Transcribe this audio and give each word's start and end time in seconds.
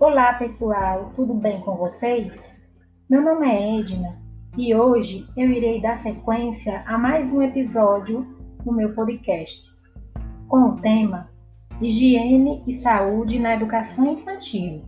Olá 0.00 0.34
pessoal, 0.34 1.12
tudo 1.16 1.34
bem 1.34 1.60
com 1.60 1.74
vocês? 1.74 2.64
Meu 3.10 3.20
nome 3.20 3.48
é 3.48 3.80
Edna 3.80 4.16
e 4.56 4.72
hoje 4.72 5.26
eu 5.36 5.50
irei 5.50 5.80
dar 5.82 5.98
sequência 5.98 6.84
a 6.86 6.96
mais 6.96 7.32
um 7.32 7.42
episódio 7.42 8.24
do 8.64 8.72
meu 8.72 8.94
podcast 8.94 9.76
com 10.46 10.68
o 10.68 10.76
tema 10.76 11.28
Higiene 11.82 12.62
e 12.64 12.74
Saúde 12.74 13.40
na 13.40 13.56
Educação 13.56 14.12
Infantil. 14.12 14.84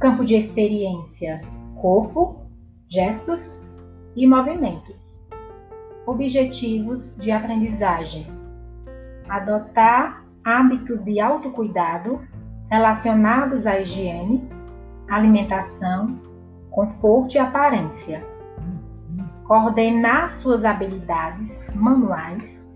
Campo 0.00 0.24
de 0.24 0.34
experiência: 0.34 1.40
corpo, 1.80 2.50
gestos 2.88 3.62
e 4.16 4.26
movimento. 4.26 4.92
Objetivos 6.04 7.14
de 7.14 7.30
aprendizagem: 7.30 8.26
adotar 9.28 10.26
hábitos 10.42 11.04
de 11.04 11.20
autocuidado 11.20 12.20
relacionados 12.70 13.66
à 13.66 13.80
higiene, 13.80 14.48
alimentação, 15.08 16.18
conforto 16.70 17.34
e 17.34 17.38
aparência. 17.38 18.24
Coordenar 19.44 20.32
suas 20.32 20.64
habilidades 20.64 21.72
manuais 21.74 22.66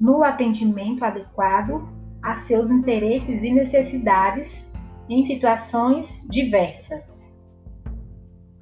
no 0.00 0.22
atendimento 0.22 1.04
adequado 1.04 1.88
a 2.22 2.38
seus 2.38 2.70
interesses 2.70 3.42
e 3.42 3.50
necessidades 3.50 4.66
em 5.08 5.24
situações 5.26 6.26
diversas. 6.28 7.34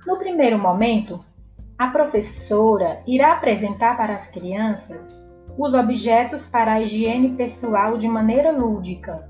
No 0.07 0.17
primeiro 0.17 0.59
momento, 0.59 1.25
a 1.77 1.89
professora 1.89 3.03
irá 3.07 3.33
apresentar 3.33 3.97
para 3.97 4.15
as 4.15 4.31
crianças 4.31 5.15
os 5.59 5.75
objetos 5.75 6.47
para 6.47 6.75
a 6.75 6.81
higiene 6.81 7.31
pessoal 7.31 7.99
de 7.99 8.07
maneira 8.07 8.51
lúdica, 8.51 9.29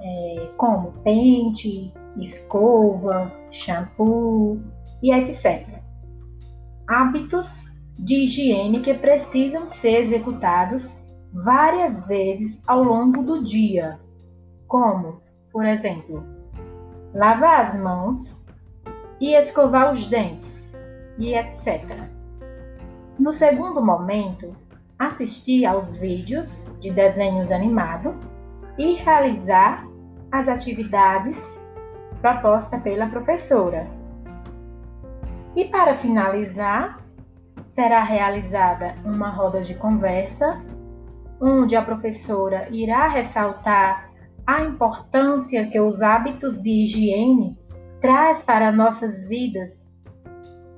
é, 0.00 0.48
como 0.56 0.92
pente, 1.02 1.92
escova, 2.16 3.32
shampoo 3.50 4.60
e 5.02 5.12
etc. 5.12 5.66
Hábitos 6.88 7.70
de 7.98 8.24
higiene 8.24 8.80
que 8.80 8.94
precisam 8.94 9.68
ser 9.68 10.06
executados 10.06 10.98
várias 11.32 12.06
vezes 12.06 12.60
ao 12.66 12.82
longo 12.82 13.22
do 13.22 13.44
dia, 13.44 14.00
como, 14.66 15.20
por 15.52 15.64
exemplo, 15.64 16.24
lavar 17.14 17.66
as 17.66 17.80
mãos 17.80 18.46
e 19.20 19.34
escovar 19.34 19.92
os 19.92 20.08
dentes, 20.08 20.72
e 21.18 21.34
etc. 21.34 22.08
No 23.18 23.32
segundo 23.32 23.84
momento, 23.84 24.56
assistir 24.98 25.66
aos 25.66 25.96
vídeos 25.98 26.64
de 26.80 26.90
desenhos 26.90 27.52
animados 27.52 28.14
e 28.78 28.94
realizar 28.94 29.86
as 30.32 30.48
atividades 30.48 31.60
propostas 32.20 32.82
pela 32.82 33.08
professora. 33.08 33.88
E 35.56 35.64
para 35.64 35.94
finalizar, 35.94 37.00
será 37.66 38.02
realizada 38.02 38.94
uma 39.04 39.30
roda 39.30 39.62
de 39.62 39.74
conversa, 39.74 40.62
onde 41.40 41.74
a 41.74 41.82
professora 41.82 42.68
irá 42.70 43.08
ressaltar 43.08 44.10
a 44.46 44.62
importância 44.62 45.66
que 45.66 45.80
os 45.80 46.02
hábitos 46.02 46.60
de 46.62 46.84
higiene 46.84 47.58
traz 48.00 48.42
para 48.42 48.72
nossas 48.72 49.26
vidas 49.26 49.88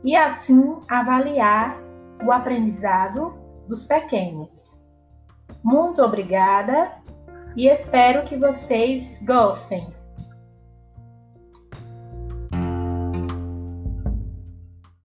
e 0.05 0.17
assim 0.17 0.81
avaliar 0.89 1.77
o 2.25 2.33
aprendizado 2.33 3.35
dos 3.69 3.87
pequenos. 3.87 4.81
Muito 5.63 6.03
obrigada 6.03 7.02
e 7.57 7.69
espero 7.69 8.25
que 8.25 8.37
vocês 8.37 9.21
gostem. 9.23 10.02